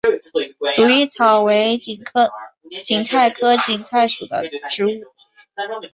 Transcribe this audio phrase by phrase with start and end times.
[0.79, 1.77] 如意草为
[2.87, 4.99] 堇菜科堇菜属的植物。